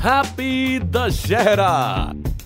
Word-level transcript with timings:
Happy 0.00 0.78
Dussehra. 0.90 1.72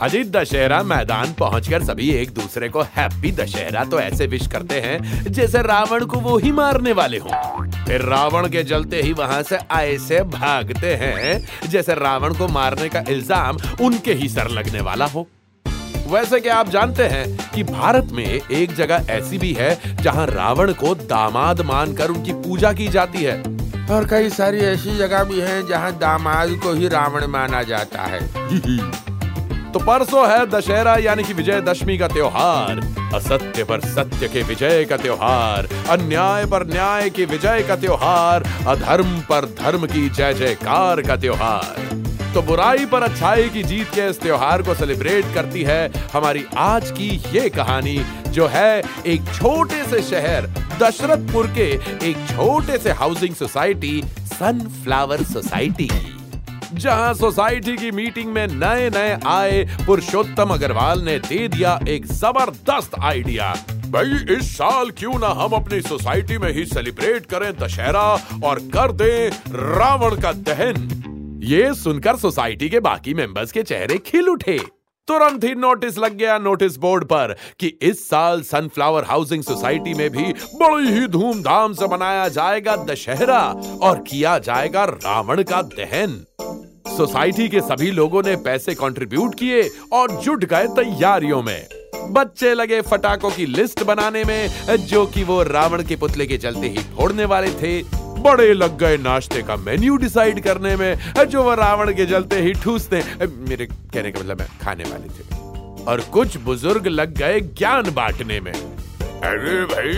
Ajit 0.02 0.30
Dussehra 0.32 0.82
मैदान 0.82 1.32
पहुंचकर 1.32 1.84
सभी 1.84 2.08
एक 2.12 2.30
दूसरे 2.34 2.68
को 2.68 2.82
हैप्पी 2.96 3.30
दशहरा 3.32 3.84
तो 3.84 4.00
ऐसे 4.00 4.26
विश 4.26 4.46
करते 4.46 4.80
हैं, 4.80 5.32
जैसे 5.32 5.62
रावण 5.62 6.04
को 6.04 6.20
वो 6.20 6.36
ही 6.38 6.52
मारने 6.52 6.92
वाले 6.92 7.18
हों। 7.18 7.62
फिर 7.84 8.02
रावण 8.02 8.48
के 8.48 8.62
जलते 8.64 9.02
ही 9.02 9.12
वहाँ 9.12 9.42
से 9.42 9.58
ऐसे 9.72 10.20
भागते 10.32 10.94
हैं, 10.94 11.46
जैसे 11.68 11.94
रावण 11.94 12.34
को 12.34 12.48
मारने 12.48 12.88
का 12.88 13.04
इल्ज़ाम 13.08 13.58
उनके 13.80 14.14
ही 14.14 14.28
सर 14.28 14.50
लगने 14.50 14.80
वाला 14.80 15.06
हो। 15.06 15.26
वैसे 16.08 16.40
क्या 16.40 16.56
आप 16.56 16.68
जानते 16.68 17.02
हैं 17.04 17.26
कि 17.50 17.62
भारत 17.64 18.08
में 18.12 18.24
एक 18.24 18.74
जगह 18.74 19.06
ऐसी 19.10 19.38
भी 19.38 19.52
है 19.52 19.96
जहाँ 20.02 20.26
रावण 20.26 20.72
को 20.74 20.94
दामाद 20.94 21.60
मानकर 21.60 22.10
उनकी 22.10 22.32
पूजा 22.42 22.72
की 22.72 22.88
जाती 22.88 23.22
है? 23.22 23.42
और 23.90 24.06
कई 24.10 24.28
सारी 24.30 24.58
ऐसी 24.58 24.96
जगह 24.98 25.24
भी 25.24 25.40
हैं 25.40 25.66
जहाँ 25.66 25.92
दामाद 25.92 26.50
को 26.62 26.72
ही 26.72 26.88
रावण 26.88 27.26
माना 27.26 27.62
जाता 27.62 28.02
है। 28.02 28.20
तो 29.72 29.78
परसों 29.78 30.28
है 30.30 30.46
दशहरा, 30.46 30.96
यानी 30.96 31.22
कि 31.22 31.32
विजयदशमी 31.32 31.98
का 31.98 32.08
त्योहार। 32.08 32.80
असत्य 33.14 33.64
पर 33.64 33.80
सत्य 33.80 34.28
के 34.28 34.42
विजय 34.42 34.84
का 34.84 34.96
त्योहार, 34.96 35.68
अन्याय 35.90 36.46
पर 36.46 36.66
न्याय 36.66 37.10
की 37.10 37.24
विजय 37.24 37.64
का 37.68 37.76
त्योहार, 37.76 38.44
अधर्म 38.68 39.18
पर 39.20 39.44
धर्म 39.60 39.86
की 39.86 40.08
जय 40.08 40.34
जयकार 40.34 41.02
का 41.02 41.16
त्योहार। 41.16 42.02
तो 42.34 42.42
बुराई 42.42 42.86
पर 42.86 43.02
अच्छाई 43.02 43.48
की 43.48 43.62
जीत 43.62 43.90
के 43.94 44.08
इस 44.10 44.20
त्योहार 44.20 44.62
को 44.62 44.74
सेलिब्रेट 44.74 45.34
करती 45.34 45.62
है 45.62 45.90
हमारी 46.12 46.44
आज 46.56 46.90
की 46.90 47.08
ये 47.32 47.48
कहानी, 47.50 47.98
जो 48.28 48.46
है 48.46 48.82
एक 49.06 49.34
छोटे 49.34 49.84
से 49.84 50.02
शहर 50.02 50.46
दशरथपुर 50.80 51.46
के 51.58 51.66
एक 52.10 52.16
छोटे 52.28 52.78
से 52.78 52.92
हाउसिंग 52.92 53.34
सोसाइटी 53.34 54.02
सनफ्लावर 54.18 55.22
सोसाइटी 55.22 55.88
जहाँ 56.74 57.12
सोसाइटी 57.14 57.76
की 57.76 57.90
मीटिंग 57.90 58.32
में 58.32 58.46
नए 58.46 58.88
नए 58.90 59.12
आए 59.26 59.62
पुरुषोत्तम 59.86 60.54
अग्रवाल 60.54 61.02
ने 61.02 61.18
दे 61.18 61.46
दिया 61.48 61.78
एक 61.88 62.06
ज़बरदस्त 62.06 62.98
आइडिया 63.02 63.54
भाई, 63.86 64.36
इस 64.36 64.52
साल 64.56 64.90
क्यों 64.90 65.18
ना 65.18 65.28
हम 65.42 65.52
अपनी 65.52 65.80
सोसाइटी 65.80 66.38
में 66.38 66.52
ही 66.52 66.64
सेलिब्रेट 66.66 67.26
करें 67.26 67.52
दशहरा 67.56 68.06
और 68.44 68.58
कर 68.74 68.92
दें 68.92 69.30
रावण 69.76 70.20
का 70.20 70.32
दहन। 70.48 71.40
ये 71.44 71.74
सुनकर 71.74 72.16
सोसाइटी 72.16 72.68
के 72.68 72.80
बाकी 72.80 73.14
मेंबर्स 73.14 73.52
के 73.52 73.62
चेहरे 73.62 73.98
खिल 73.98 74.28
उठे। 74.28 74.58
तुरंत 75.08 75.42
ही 75.44 75.54
नोटिस 75.54 75.98
लग 75.98 76.16
गया 76.16 76.36
नोटिस 76.38 76.76
बोर्ड 76.76 77.04
पर 77.04 77.34
कि 77.60 77.66
इस 77.82 78.08
साल 78.10 78.42
सनफ्लावर 78.42 79.04
हाउसिंग 79.04 79.42
सोसाइटी 79.42 79.94
में 79.94 80.08
भी 80.10 80.22
बड़ी 80.54 80.92
ही 80.92 81.06
धूमधाम 81.06 81.72
से 81.72 81.86
मनाया 81.86 82.28
जाएगा 82.28 82.76
दशहरा 82.84 83.40
और 83.82 83.98
किया 83.98 84.38
जाएगा 84.38 84.84
रावण 84.84 85.42
का 85.42 85.60
दहन। 85.62 86.24
सोसाइटी 86.96 87.48
के 87.48 87.60
सभी 87.60 87.90
लोगों 87.90 88.22
ने 88.22 88.36
पैसे 88.36 88.74
कंट्रीब्यूट 88.74 89.34
किए 89.34 89.62
और 89.92 90.10
जुट 90.20 90.44
गए 90.44 90.66
तैयारियों 90.76 91.42
में। 91.42 91.66
बच्चे 92.10 92.54
लगे 92.54 92.80
फटाकों 92.80 93.30
की 93.30 93.46
लिस्ट 93.46 93.82
बनाने 93.82 94.24
में, 94.24 94.76
जो 94.78 95.04
कि 95.06 95.24
वो 95.24 95.42
रावण 95.42 95.82
के 95.82 95.96
पुतले 95.96 96.26
के 96.26 96.38
चलते 96.38 96.68
ही 96.68 96.82
फोड़ने 96.96 97.24
वाले 97.24 97.50
थे। 97.52 98.03
बड़े 98.18 98.52
लग 98.54 98.78
गए 98.78 98.96
नाश्ते 98.96 99.42
का 99.42 99.56
मेन्यू 99.56 99.96
डिसाइड 99.96 100.40
करने 100.40 100.76
में। 100.76 100.98
जो 101.24 101.42
वो 101.42 101.54
रावण 101.54 101.92
के 101.92 102.06
जलते 102.06 102.40
ही 102.40 102.52
ठूसते। 102.52 103.02
मेरे 103.22 103.66
कहने 103.66 104.10
का 104.10 104.20
मतलब 104.20 104.42
खाने 104.62 104.84
वाले 104.84 105.08
थे। 105.08 105.42
और 105.84 106.00
कुछ 106.12 106.36
बुज़ुर्ग 106.36 106.86
लग 106.86 107.14
गए 107.14 107.40
ज्ञान 107.40 107.90
बांटने 107.90 108.40
में। 108.40 108.52
अरे 108.52 109.64
भाई 109.64 109.92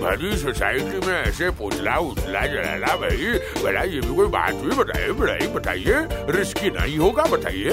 भरी 0.00 0.36
सोसाइटी 0.36 1.06
में 1.06 1.14
ऐसे 1.22 1.50
पुतला 1.50 1.96
उतला 1.96 2.46
जलाना 2.46 2.94
भाई 2.96 3.32
बड़ा 3.64 3.82
ये 3.82 4.00
भी 4.00 4.14
कोई 4.14 4.26
बात 4.26 4.52
हुई? 4.54 4.76
बताइए 4.76 5.12
बड़ाई 5.12 5.46
बताइए। 5.48 6.06
रिस्की 6.36 6.70
नहीं 6.70 6.98
होगा, 6.98 7.24
बताइए। 7.24 7.70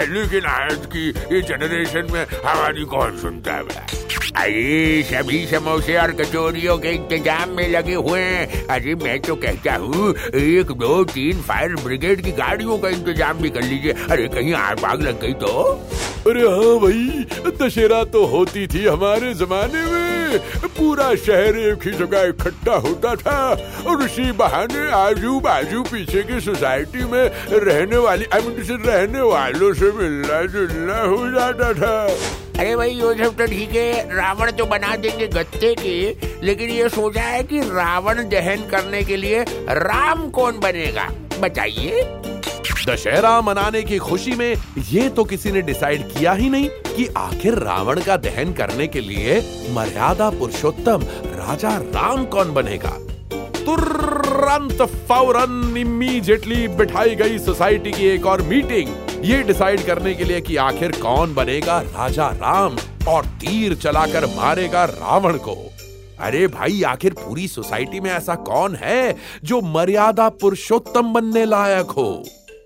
लेकिन 0.00 0.44
आज 0.44 0.78
की 0.86 1.08
ये 1.08 1.42
जनरेशन 1.42 2.08
में 2.12 2.26
हमारी 2.44 2.84
कौन 2.84 3.18
सुनता 3.18 3.52
है? 3.52 4.02
अरे, 4.36 5.02
सभी 5.02 5.46
समोसे 5.46 5.96
और 5.96 6.12
कचौरियों 6.12 6.78
के 6.78 6.88
इंतज़ाम 6.88 7.50
में 7.50 7.68
लगे 7.68 7.94
हुए 7.94 8.20
हैं। 8.20 8.66
अरे, 8.66 8.94
मैं 8.94 9.20
तो 9.20 9.34
कहता 9.36 9.74
हूँ, 9.74 10.14
एक, 10.34 10.72
दो, 10.72 11.04
तीन 11.04 11.40
फायर 11.40 11.74
ब्रिगेड 11.74 12.20
की 12.20 12.32
गाड़ियों 12.32 12.78
का 12.78 12.88
इंतज़ाम 12.88 13.38
भी 13.38 13.50
कर 13.50 13.62
लीजिए। 13.62 13.92
अरे, 14.10 14.28
कहीं 14.28 14.54
आग 14.54 14.84
आग 14.84 15.02
लग 15.02 15.20
गई 15.20 15.32
तो? 15.32 15.62
अरे 16.28 16.40
हाँ 16.40 16.78
भाई 16.78 17.26
दशहरा 17.50 18.04
तो 18.04 18.26
होती 18.26 18.66
थी 18.66 18.86
हमारे 18.86 19.34
जमाने 19.34 19.82
में। 19.82 20.21
पूरा 20.68 21.14
शहर 21.16 21.56
एक 21.58 21.86
ही 21.86 21.92
जगह 21.92 22.22
इकट्ठा 22.22 22.74
होता 22.78 23.14
था 23.14 23.38
और 23.86 24.02
उसी 24.04 24.30
बहाने 24.32 24.90
आजू 24.90 25.38
बाजू 25.40 25.82
पीछे 25.82 26.22
की 26.22 26.40
सोसाइटी 26.40 27.04
में 27.04 27.24
रहने 27.50 27.96
वाली, 27.96 28.26
आई 28.34 28.40
मीन 28.40 28.62
से 28.64 28.76
रहने 28.76 29.20
वालों 29.20 29.72
से 29.74 29.92
मिलना 29.92 30.42
जुलना 30.42 31.00
हो 31.00 31.30
जाता 31.30 31.72
था। 31.72 31.96
अरे 32.58 32.76
भाई, 32.76 32.90
ये 32.90 33.14
सब 33.24 33.36
तो 33.36 33.46
ठीक 33.46 33.74
है, 33.74 34.16
रावण 34.16 34.50
तो 34.50 34.64
बना 34.64 34.96
देंगे 34.96 35.26
गत्ते 35.28 35.74
के, 35.74 36.16
लेकिन 36.46 36.70
ये 36.70 36.88
सोचा 36.88 37.22
है 37.22 37.42
कि 37.42 37.60
रावण 37.60 38.28
दहन 38.28 38.68
करने 38.70 39.02
के 39.02 39.16
लिए 39.16 39.44
राम 39.68 40.28
कौन 40.30 40.58
बनेगा? 40.58 41.08
बताइए। 41.40 42.02
दशहरा 42.88 43.40
मनाने 43.40 43.82
की 43.82 43.98
खुशी 43.98 44.32
में 44.32 44.54
ये 44.90 45.08
तो 45.08 45.24
किसी 45.24 45.52
ने 45.52 45.62
डिसाइड 45.62 46.08
किया 46.12 46.32
ही 46.32 46.48
नहीं 46.50 46.68
कि 46.96 47.06
आखिर 47.16 47.54
रावण 47.54 48.00
का 48.00 48.16
दहन 48.16 48.52
करने 48.52 48.86
के 48.86 49.00
लिए 49.00 49.38
मर्यादा 49.70 50.30
पुरुषोत्तम 50.30 51.02
राजा 51.26 51.76
राम 51.76 52.24
कौन 52.24 52.52
बनेगा? 52.54 52.90
तुरंत 53.64 54.82
फ़ौरन 55.08 55.76
इमीडिएटली 55.78 56.68
बिठाई 56.68 57.14
गई 57.14 57.38
सोसाइटी 57.38 57.92
की 57.92 58.06
एक 58.06 58.26
और 58.26 58.42
मीटिंग 58.42 58.90
ये 59.24 59.42
डिसाइड 59.42 59.84
करने 59.86 60.14
के 60.14 60.24
लिए 60.24 60.40
कि 60.40 60.56
आखिर 60.56 60.92
कौन 60.92 61.34
बनेगा 61.34 61.80
राजा 61.80 62.28
राम 62.28 62.76
और 63.08 63.26
तीर 63.26 63.74
चलाकर 63.74 64.26
मारेगा 64.26 64.84
रावण 64.84 65.36
को। 65.36 65.56
अरे 66.20 66.46
भाई, 66.46 66.82
आखिर 66.82 67.12
पूरी 67.12 67.48
सोसाइटी 67.48 68.00
में 68.00 68.10
ऐसा 68.10 68.34
कौन 68.34 68.76
है 68.76 69.16
जो 69.44 69.60
मर्यादा 69.60 70.28
पुरुषोत्तम 70.28 71.12
बनने 71.12 71.44
लायक 71.44 71.90
हो? 71.90 72.24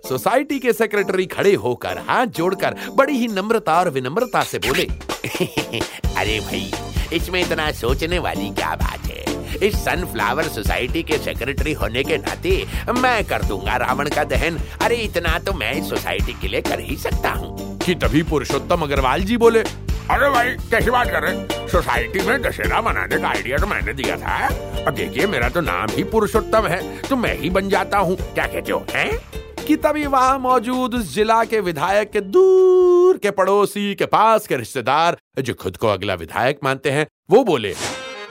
सोसाइटी 0.09 0.59
के 0.59 0.73
सेक्रेटरी 0.73 1.27
खड़े 1.27 1.55
होकर 1.55 1.99
हाथ 1.99 2.27
जोड़कर 2.27 2.75
बड़ी 2.95 3.13
ही 3.13 3.29
नम्रता 3.29 3.79
और 3.79 3.91
विनम्रता 3.91 4.43
से 4.43 4.59
बोले, 4.59 4.83
अरे 6.17 6.41
भाई, 6.41 6.73
इसमें 7.13 7.41
इतना 7.41 7.73
सोचने 7.73 8.19
वाली 8.19 8.51
क्या 8.51 8.75
बात 8.75 9.07
है? 9.07 9.27
इस 9.69 9.75
सनफ्लावर 9.75 10.43
सोसाइटी 10.43 11.03
के 11.03 11.19
सेक्रेटरी 11.19 11.73
होने 11.73 12.03
के 12.05 12.19
नाते 12.19 12.67
मैं 12.99 13.25
कर 13.25 13.43
दूँगा 13.43 13.77
रावण 13.77 14.09
का 14.09 14.25
दहन। 14.25 14.59
अरे, 14.83 14.97
इतना 14.97 15.39
तो 15.39 15.53
मैं 15.53 15.73
इस 15.73 15.89
सोसाइटी 15.89 16.33
के 16.33 16.49
लिए 16.49 16.61
कर 16.61 16.81
ही 16.81 16.97
सकता 16.97 17.31
हूँ। 17.31 17.79
कि 17.79 17.95
तभी 17.95 18.23
पुरुषोत्तम 18.23 18.83
अग्रवाल 18.83 19.23
जी 19.23 19.37
बोले, 19.37 19.61
अरे 19.61 20.31
भाई, 20.31 20.51
कैसी 20.51 20.91
बात 20.91 21.11
कर 21.11 21.23
रहे 21.23 21.69
सोसाइटी 21.69 22.21
में 22.21 22.43
दशहरा 22.43 22.81
मनाने 22.83 23.19
का 23.19 23.29
आइडिया 23.29 23.59
तो 23.59 23.67
मैंने 23.67 23.93
दिया 23.93 24.17
था। 24.17 24.47
और 24.85 24.93
देखिए, 24.93 25.27
मेरा 25.27 25.49
तो 25.49 25.61
नाम 25.61 25.87
ही 25.91 26.05
पुरुषोत्तम 26.05 26.67
है 26.67 27.03
तो 27.03 27.17
मैं 27.17 27.39
ही 27.39 27.51
बन 27.51 27.69
जाता 27.69 27.99
हूँ। 27.99 28.17
क्या 28.17 28.47
कहते 28.47 28.73
हो, 28.73 28.87
हैं? 28.91 29.46
कि 29.67 29.77
तभी 29.77 30.07
वहाँ 30.07 30.39
मौजूद 30.39 30.95
उस 30.95 31.15
जिला 31.15 31.43
के 31.45 31.61
विधायक 31.61 32.11
के 32.11 32.21
दूर 32.21 33.19
के 33.19 33.31
पड़ोसी, 33.31 33.95
के 33.95 34.07
पास 34.07 34.47
के 34.47 34.57
रिश्तेदार, 34.57 35.17
जो 35.41 35.55
खुद 35.55 35.77
को 35.77 35.89
अगला 35.89 36.15
विधायक 36.15 36.59
मानते 36.65 36.91
हैं, 36.91 37.07
वो 37.31 37.43
बोले, 37.45 37.73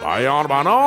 भाई 0.03 0.25
और 0.25 0.47
मानो 0.47 0.77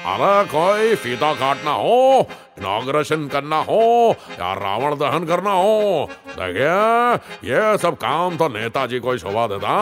अरे 0.00 0.44
कोई 0.48 0.94
फीता 0.96 1.32
काटना 1.34 1.70
हो, 1.70 2.26
इनॉग्रेशन 2.58 3.26
करना 3.28 3.56
हो, 3.60 4.14
या 4.30 4.52
रावण 4.54 4.94
दहन 4.98 5.24
करना 5.26 5.50
हो, 5.50 6.08
देखिए, 6.30 7.50
ये 7.50 7.76
सब 7.78 7.96
काम 7.96 8.36
तो 8.36 8.48
नेताजी 8.48 8.98
को 9.00 9.12
ही 9.12 9.18
शोभा 9.18 9.46
देता, 9.46 9.74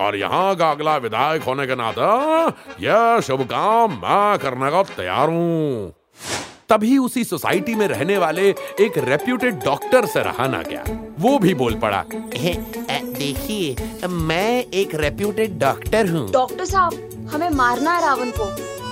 और 0.00 0.16
यहाँ 0.16 0.54
का 0.56 0.70
अगला 0.70 0.96
विधायक 0.98 1.42
होने 1.42 1.66
के 1.66 1.74
नाते 1.74 2.84
यह 2.84 3.20
शुभ 3.20 3.42
काम 3.46 3.98
मैं 4.02 4.38
करने 4.38 4.70
को 4.70 4.82
तैयार 4.94 5.28
हूँ। 5.28 5.92
तभी 6.70 6.96
उसी 6.98 7.24
सोसाइटी 7.24 7.74
में 7.74 7.86
रहने 7.88 8.16
वाले 8.18 8.48
एक 8.80 8.98
रेप्यूटेड 8.98 9.54
डॉक्टर 9.64 10.06
से 10.06 10.22
रहा 10.22 10.46
ना 10.46 10.62
गया। 10.62 10.84
वो 11.18 11.38
भी 11.38 11.54
बोल 11.54 11.74
पड़ा 11.74 12.04
देखिए 12.10 14.06
मैं 14.08 14.64
एक 14.64 14.94
रेप्यूटेड 14.94 15.58
डॉक्टर 15.58 16.08
हूँ। 16.08 16.30
डॉक्टर 16.32 16.64
साहब 16.64 17.28
हमें 17.32 17.48
मारना 17.50 17.94
है 17.94 18.00
रावण 18.00 18.30
को। 18.30 18.44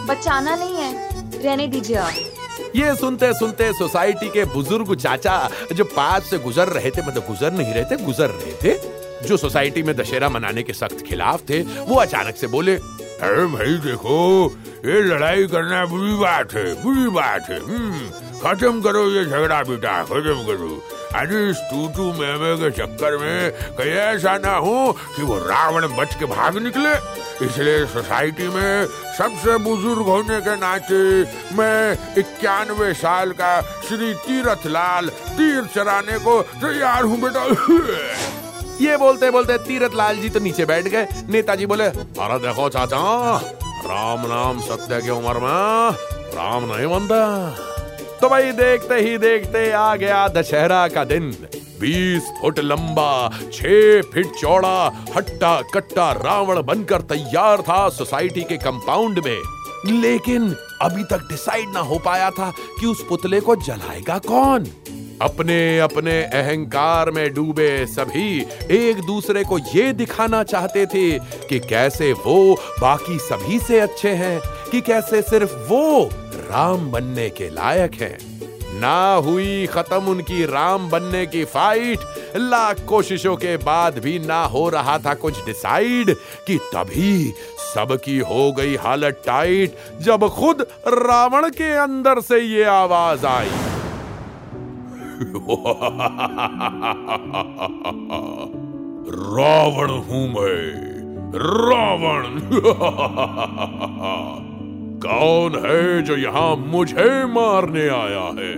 बचाना 0.06 0.56
नहीं 0.56 0.74
है। 0.74 1.42
रहने 1.42 1.66
दीजिए 1.66 1.96
आप। 1.96 2.72
ये 2.76 2.94
सुनते 2.96 3.32
सुनते 3.34 3.72
सोसाइटी 3.72 4.28
के 4.28 4.44
बुज़ुर्ग 4.44 4.94
चाचा 4.96 5.38
जो 5.72 5.84
पास 5.86 6.30
से 6.30 6.38
गुजर 6.38 6.68
रहे 6.68 6.90
थे 6.90 7.02
मतलब 7.02 7.26
गुजर 7.26 7.52
नहीं 7.52 7.74
रहे 7.74 7.84
थे 7.84 8.04
गुजर 8.04 8.30
रहे 8.30 8.52
थे 8.62 9.26
जो 9.28 9.36
सोसाइटी 9.36 9.82
में 9.82 9.96
दशहरा 9.96 10.28
मनाने 10.28 10.62
के 10.62 10.72
सख्त 10.72 11.04
खिलाफ 11.06 11.48
थे 11.50 11.60
वो 11.60 11.94
अचानक 11.94 12.36
से 12.36 12.46
बोले 12.46 12.78
अरे 13.18 13.44
भाई 13.52 13.72
देखो 13.84 14.16
ये 14.86 15.00
लड़ाई 15.02 15.46
करना 15.52 15.84
बुरी 15.86 16.12
बात 16.18 16.52
है 16.54 16.66
बुरी 16.82 17.08
बात 17.10 17.48
है। 17.50 17.58
हम्म, 17.60 17.98
खत्म 18.42 18.80
करो 18.82 19.02
ये 19.10 19.24
झगड़ा 19.24 19.62
बेटा 19.62 20.02
खत्म 20.04 20.36
करो। 20.46 20.70
अरे 21.18 21.38
इस 21.50 21.56
टूटू 21.70 22.04
मेमे 22.20 22.54
के 22.56 22.70
चक्कर 22.70 23.16
में 23.18 23.50
कहीं 23.76 23.90
ऐसा 23.90 24.36
ना 24.38 24.54
हो 24.56 24.92
कि 25.16 25.22
वो 25.22 25.38
रावण 25.38 25.86
बच 25.96 26.14
के 26.14 26.26
भाग 26.26 26.58
निकले। 26.62 26.94
इसलिए 27.46 27.84
सोसाइटी 27.86 28.48
में 28.54 28.86
सबसे 29.18 29.58
बुज़ुर्ग 29.66 30.06
होने 30.06 30.40
के 30.40 30.56
नाते 30.56 31.02
मैं 31.58 32.14
इक्यानवे 32.18 32.94
साल 32.94 33.32
का 33.40 33.60
श्री 33.88 34.14
तीरथ 34.26 34.66
लाल 34.66 35.08
तीर 35.08 35.64
चराने 35.74 36.18
को 36.18 36.42
तैयार 36.62 37.02
हूँ 37.02 37.20
बेटा। 37.20 37.46
ये 38.80 38.96
बोलते 38.96 39.30
बोलते 39.30 39.56
तीरथ 39.58 39.94
लाल 39.94 40.16
जी 40.16 40.28
तो 40.28 40.40
नीचे 40.40 40.64
बैठ 40.64 40.84
गए। 40.84 41.06
नेताजी 41.28 41.66
बोले, 41.66 41.84
अरे 41.84 42.38
देखो 42.38 42.68
चाचा, 42.68 43.36
राम 43.86 44.26
नाम 44.26 44.60
सत्य 44.60 45.00
की 45.02 45.10
उम्र 45.10 45.38
में 45.38 45.96
राम 46.34 46.64
नहीं 46.64 46.86
बनता। 46.86 47.20
तो 48.20 48.28
भाई 48.28 48.52
देखते 48.52 48.94
ही 48.94 49.18
देखते 49.18 49.70
आ 49.72 49.94
गया 49.96 50.26
दशहरा 50.28 50.86
का 50.88 51.04
दिन। 51.04 51.30
बीस 51.80 52.30
फुट 52.40 52.58
लंबा, 52.58 53.28
छह 53.52 54.00
फीट 54.04 54.32
चौड़ा, 54.40 55.04
हट्टा 55.16 55.60
कट्टा 55.74 56.10
रावण 56.12 56.62
बनकर 56.62 57.00
तैयार 57.10 57.62
था 57.62 57.88
सोसाइटी 57.88 58.42
के 58.42 58.56
कंपाउंड 58.56 59.18
में। 59.18 59.40
लेकिन 59.86 60.54
अभी 60.82 61.04
तक 61.04 61.26
डिसाइड 61.28 61.68
ना 61.74 61.80
हो 61.80 61.98
पाया 61.98 62.30
था 62.30 62.50
कि 62.80 62.86
उस 62.86 63.04
पुतले 63.08 63.40
को 63.40 63.56
जलाएगा 63.56 64.18
कौन। 64.18 64.66
अपने 65.22 65.78
अपने 65.78 66.22
अहंकार 66.24 67.10
में 67.10 67.32
डूबे 67.34 67.86
सभी 67.86 68.40
एक 68.70 69.00
दूसरे 69.06 69.42
को 69.44 69.58
ये 69.74 69.92
दिखाना 69.92 70.42
चाहते 70.42 70.86
थे 70.86 71.18
कि 71.48 71.58
कैसे 71.60 72.12
वो 72.12 72.54
बाकी 72.80 73.18
सभी 73.18 73.58
से 73.58 73.80
अच्छे 73.80 74.10
हैं, 74.10 74.40
कि 74.70 74.80
कैसे 74.80 75.22
सिर्फ़ 75.22 75.54
वो 75.68 76.10
राम 76.50 76.90
बनने 76.90 77.28
के 77.30 77.48
लायक 77.50 77.94
हैं। 77.94 78.18
ना 78.80 79.14
हुई 79.14 79.66
खत्म 79.66 80.04
उनकी 80.04 80.44
राम 80.46 80.88
बनने 80.90 81.24
की 81.26 81.44
फाइट 81.44 81.98
लाख 82.36 82.80
कोशिशों 82.80 83.36
के 83.36 83.56
बाद 83.56 83.98
भी 83.98 84.18
ना 84.18 84.42
हो 84.44 84.68
रहा 84.68 84.98
था 84.98 85.14
कुछ 85.14 85.44
डिसाइड 85.46 86.14
कि 86.46 86.58
तभी 86.74 87.34
सबकी 87.74 88.18
हो 88.18 88.52
गई 88.52 88.76
हालत 88.76 89.22
टाइट 89.26 89.78
जब 90.00 90.28
खुद 90.28 90.66
रावण 90.88 91.48
के 91.50 91.72
अंदर 91.76 92.20
से 92.20 92.40
ये 92.40 92.64
आवाज़ 92.64 93.26
आई। 93.26 93.67
रावण 99.10 99.90
हूँ 99.90 100.28
मैं। 100.28 100.88
रावण। 101.34 102.40
कौन 105.06 105.66
है 105.66 106.02
जो 106.02 106.16
यहाँ 106.16 106.56
मुझे 106.56 107.24
मारने 107.24 107.88
आया 107.88 108.24
है? 108.24 108.56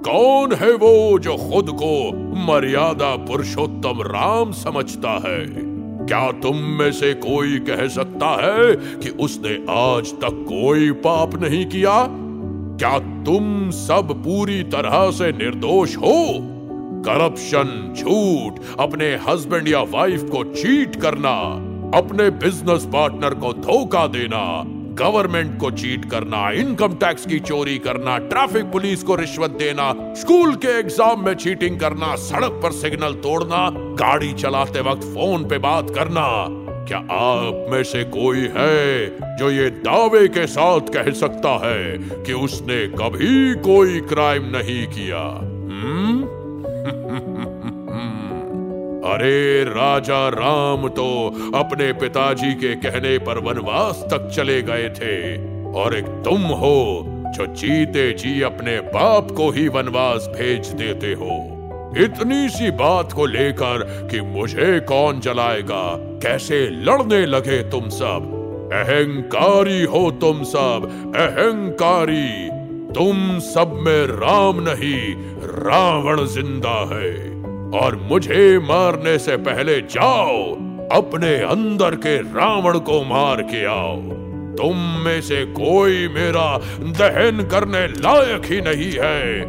कौन 0.00 0.52
है 0.52 0.72
वो 0.72 1.18
जो 1.18 1.36
खुद 1.36 1.70
को 1.70 2.12
मर्यादा 2.46 3.16
पुरुषोत्तम 3.16 4.02
राम 4.02 4.52
समझता 4.52 5.10
है? 5.10 5.66
क्या 6.06 6.32
तुम 6.32 6.56
में 6.56 6.92
से 6.92 7.14
कोई 7.14 7.58
कह 7.58 7.88
सकता 7.88 8.26
है 8.26 8.76
कि 8.76 9.08
उसने 9.08 9.66
आज 9.70 10.12
तक 10.12 10.46
कोई 10.48 10.90
पाप 10.90 11.34
नहीं 11.34 11.66
किया? 11.66 12.25
क्या 12.78 12.98
तुम 13.24 13.70
सब 13.70 14.12
पूरी 14.24 14.62
तरह 14.62 15.10
से 15.10 15.30
निर्दोष 15.32 15.96
हो? 15.96 16.16
करप्शन, 17.06 17.94
झूठ, 17.96 18.60
अपने 18.80 19.06
हस्बैंड 19.28 19.68
या 19.68 19.80
वाइफ 19.82 20.22
को 20.22 20.42
चीट 20.44 20.96
करना, 20.96 21.32
अपने 21.98 22.28
बिज़नेस 22.30 22.84
पार्टनर 22.84 23.34
को 23.34 23.52
धोखा 23.52 24.06
देना 24.06 24.42
गवर्नमेंट 24.98 25.58
को 25.60 25.70
चीट 25.70 26.04
करना 26.04 26.50
इनकम 26.50 26.94
टैक्स 26.94 27.26
की 27.26 27.40
चोरी 27.40 27.78
करना 27.78 28.18
ट्रैफ़िक 28.18 28.70
पुलिस 28.72 29.02
को 29.02 29.14
रिश्वत 29.14 29.50
देना 29.50 29.92
स्कूल 30.16 30.54
के 30.54 30.78
एग्ज़ाम 30.78 31.24
में 31.24 31.34
चीटिंग 31.34 31.80
करना, 31.80 32.14
सड़क 32.16 32.60
पर 32.62 32.72
सिग्नल 32.72 33.14
तोड़ना, 33.22 33.68
गाड़ी 33.96 34.32
चलाते 34.32 34.80
वक्त 34.80 35.02
फ़ोन 35.04 35.48
पे 35.48 35.58
बात 35.58 35.90
करना। 35.90 36.26
क्या 36.86 36.98
आप 36.98 37.66
में 37.70 37.82
से 37.82 38.04
कोई 38.04 38.48
है 38.56 39.08
जो 39.36 39.50
ये 39.50 39.70
दावे 39.70 40.28
के 40.28 40.46
साथ 40.46 40.80
कह 40.80 41.10
सकता 41.10 41.60
है 41.66 41.98
कि 41.98 42.32
उसने 42.32 42.86
कभी 42.86 43.54
कोई 43.54 44.00
क्राइम 44.00 44.42
नहीं 44.44 44.86
किया? 44.86 45.18
हम्म? 45.18 46.22
अरे 49.06 49.64
राजा 49.64 50.28
राम 50.28 50.88
तो 50.88 51.06
अपने 51.54 51.92
पिताजी 51.92 52.54
के 52.54 52.74
कहने 52.74 53.18
पर 53.18 53.38
वनवास 53.38 54.04
तक 54.10 54.30
चले 54.36 54.62
गए 54.62 54.88
थे, 54.88 55.36
और 55.72 55.96
एक 55.96 56.04
तुम 56.04 56.42
हो 56.42 57.04
जो 57.36 57.46
जीते 57.46 58.12
जी 58.12 58.40
अपने 58.42 58.80
बाप 58.80 59.30
को 59.30 59.50
ही 59.50 59.68
वनवास 59.68 60.30
भेज 60.36 60.66
देते 60.66 61.12
हो। 61.12 61.55
इतनी 62.04 62.48
सी 62.48 62.70
बात 62.70 63.12
को 63.12 63.26
लेकर 63.26 64.08
कि 64.10 64.20
मुझे 64.20 64.80
कौन 64.80 65.20
जलाएगा? 65.20 65.96
कैसे 66.22 66.68
लड़ने 66.70 67.26
लगे 67.26 67.62
तुम 67.62 67.88
सब? 67.88 68.32
अहंकारी 68.72 69.82
हो 69.82 70.10
तुम 70.10 70.42
सब, 70.42 71.12
अहंकारी। 71.16 72.48
तुम 72.92 73.38
सब 73.38 73.72
में 73.72 74.06
राम 74.06 74.60
नहीं, 74.60 75.14
रावण 75.42 76.26
ज़िंदा 76.26 76.96
है। 76.96 77.36
और 77.80 77.96
मुझे 77.96 78.58
मारने 78.58 79.18
से 79.18 79.36
पहले 79.36 79.80
जाओ, 79.80 80.52
अपने 80.92 81.36
अंदर 81.36 81.94
के 81.94 82.16
रावण 82.16 82.78
को 82.78 83.04
मार 83.04 83.42
के 83.42 83.64
आओ। 83.66 83.96
तुम 84.56 84.76
में 84.76 85.20
से 85.20 85.44
कोई 85.44 86.08
मेरा 86.08 86.58
दहन 86.82 87.48
करने 87.50 87.86
लायक 87.86 88.42
ही 88.44 88.60
नहीं 88.60 88.92
है। 88.92 89.46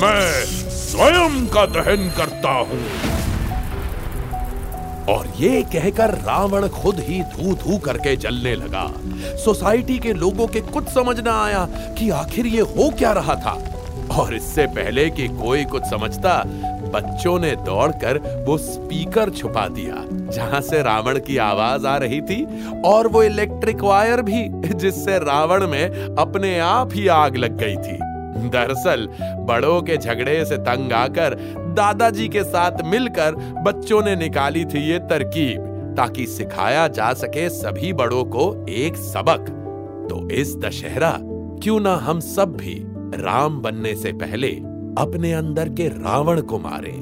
मैं 0.00 0.42
स्वयं 0.86 1.46
का 1.46 1.66
दहन 1.66 2.10
करता 2.16 2.50
हूँ। 2.50 2.80
और 5.08 5.26
ये 5.36 5.62
कहकर 5.62 6.10
रावण 6.10 6.68
खुद 6.68 7.00
ही 7.00 7.22
धू 7.22 7.54
धू 7.54 7.78
करके 7.78 8.16
जलने 8.16 8.54
लगा। 8.54 8.86
सोसाइटी 9.36 9.98
के 9.98 10.12
लोगों 10.12 10.46
के 10.46 10.60
कुछ 10.60 10.88
समझ 10.88 11.20
ना 11.20 11.44
आया 11.44 11.68
कि 11.98 12.10
आखिर 12.10 12.46
ये 12.46 12.60
हो 12.60 12.90
क्या 12.90 13.12
रहा 13.12 13.34
था। 13.34 13.58
और 14.18 14.34
इससे 14.34 14.66
पहले 14.66 15.10
कि 15.10 15.28
कोई 15.28 15.64
कुछ 15.64 15.82
समझता, 15.82 16.42
बच्चों 16.92 17.38
ने 17.38 17.54
दौड़कर 17.56 18.18
वो 18.46 18.58
स्पीकर 18.58 19.30
छुपा 19.30 19.68
दिया, 19.68 20.04
जहाँ 20.32 20.60
से 20.60 20.82
रावण 20.82 21.18
की 21.18 21.36
आवाज़ 21.36 21.86
आ 21.86 21.96
रही 21.96 22.20
थी, 22.20 22.44
और 22.82 23.08
वो 23.08 23.22
इलेक्ट्रिक 23.22 23.80
वायर 23.80 24.22
भी, 24.22 24.48
जिससे 24.74 25.18
रावण 25.18 25.66
में 25.66 26.16
अपने 26.18 26.58
आप 26.58 26.94
ही 26.94 27.08
आग 27.08 27.36
लग 27.36 27.56
गई 27.56 27.76
थी। 27.76 27.98
दरअसल, 28.36 29.08
बड़ों 29.22 29.82
के 29.82 29.96
झगड़े 29.96 30.44
से 30.44 30.56
तंग 30.56 30.92
आकर 30.92 31.34
दादाजी 31.76 32.28
के 32.28 32.44
साथ 32.44 32.72
मिलकर 32.84 33.34
बच्चों 33.62 34.02
ने 34.02 34.16
निकाली 34.16 34.64
थी 34.64 34.90
ये 34.90 34.98
तरकीब, 34.98 35.94
ताकि 35.96 36.26
सिखाया 36.26 36.88
जा 36.88 37.12
सके 37.12 37.48
सभी 37.48 37.92
बड़ों 37.92 38.24
को 38.24 38.66
एक 38.68 38.96
सबक। 38.96 39.52
तो 40.10 40.30
इस 40.30 40.56
दशहरा 40.56 41.18
क्यों 41.62 41.80
ना 41.80 41.94
हम 41.94 42.20
सब 42.20 42.56
भी 42.56 42.84
राम 43.14 43.60
बनने 43.60 43.94
से 43.94 44.12
पहले 44.12 44.48
अपने 44.98 45.32
अंदर 45.32 45.68
के 45.68 45.88
रावण 45.88 46.40
को 46.40 46.58
मारे, 46.58 46.92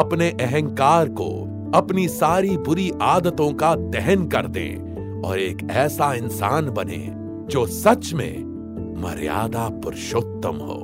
अपने 0.00 0.30
अहंकार 0.30 1.08
को, 1.08 1.52
अपनी 1.74 2.08
सारी 2.08 2.56
बुरी 2.56 2.92
आदतों 3.02 3.52
का 3.52 3.74
दहन 3.74 4.26
कर 4.26 4.46
दें 4.46 4.86
और 5.22 5.38
एक 5.38 5.68
ऐसा 5.70 6.14
इंसान 6.14 6.70
बने 6.70 7.12
जो 7.50 7.66
सच 7.66 8.12
में 8.12 8.55
मर्यादा 9.02 9.68
पुरुषोत्तम 9.82 10.56
हो 10.68 10.78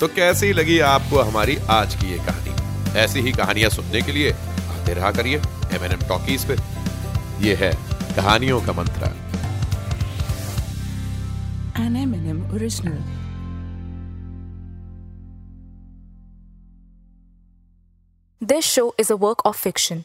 तो 0.00 0.08
कैसी 0.08 0.52
लगी 0.52 0.78
आपको 0.84 1.18
हमारी 1.20 1.56
आज 1.70 1.94
की 1.94 2.10
ये 2.10 2.18
कहानी 2.26 2.98
ऐसी 3.00 3.20
ही 3.20 3.32
कहानियाँ 3.32 3.70
सुनने 3.70 4.02
के 4.02 4.12
लिए 4.12 4.32
आते 4.32 4.94
रहा 4.94 5.10
करिए 5.12 5.36
एम 5.76 5.84
एन 5.84 5.92
एम 5.92 6.08
टॉकीज 6.08 6.44
पे 6.48 6.56
ये 7.46 7.54
है 7.60 7.72
कहानियों 8.16 8.60
का 8.60 8.72
मंत्र 8.72 9.12
An 11.76 11.96
M&M 11.96 12.40
original. 12.52 12.98
This 18.40 18.64
show 18.64 18.94
is 18.96 19.10
a 19.10 19.16
work 19.16 19.40
of 19.44 19.56
fiction. 19.56 20.04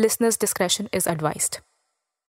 Listeners' 0.00 0.36
discretion 0.36 0.88
is 0.92 1.08
advised. 1.08 1.58